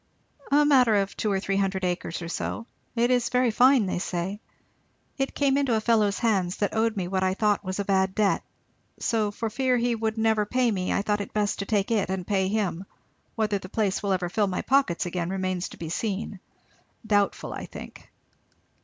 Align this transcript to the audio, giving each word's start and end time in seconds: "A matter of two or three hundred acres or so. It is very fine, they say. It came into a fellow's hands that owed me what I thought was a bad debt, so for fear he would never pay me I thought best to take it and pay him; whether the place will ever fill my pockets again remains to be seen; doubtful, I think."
"A 0.51 0.65
matter 0.65 0.95
of 0.95 1.15
two 1.15 1.31
or 1.31 1.39
three 1.39 1.57
hundred 1.57 1.85
acres 1.85 2.23
or 2.23 2.27
so. 2.27 2.65
It 2.95 3.11
is 3.11 3.29
very 3.29 3.51
fine, 3.51 3.85
they 3.85 3.99
say. 3.99 4.39
It 5.19 5.35
came 5.35 5.59
into 5.59 5.75
a 5.75 5.79
fellow's 5.79 6.17
hands 6.17 6.57
that 6.57 6.75
owed 6.75 6.97
me 6.97 7.07
what 7.07 7.21
I 7.21 7.35
thought 7.35 7.63
was 7.63 7.77
a 7.77 7.85
bad 7.85 8.15
debt, 8.15 8.41
so 8.97 9.29
for 9.29 9.47
fear 9.51 9.77
he 9.77 9.93
would 9.93 10.17
never 10.17 10.43
pay 10.43 10.71
me 10.71 10.91
I 10.91 11.03
thought 11.03 11.21
best 11.33 11.59
to 11.59 11.65
take 11.67 11.91
it 11.91 12.09
and 12.09 12.25
pay 12.25 12.47
him; 12.47 12.85
whether 13.35 13.59
the 13.59 13.69
place 13.69 14.01
will 14.01 14.11
ever 14.13 14.27
fill 14.27 14.47
my 14.47 14.63
pockets 14.63 15.05
again 15.05 15.29
remains 15.29 15.69
to 15.69 15.77
be 15.77 15.89
seen; 15.89 16.39
doubtful, 17.05 17.53
I 17.53 17.67
think." 17.67 18.09